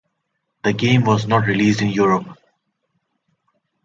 [0.63, 2.25] The game was not released in Europe.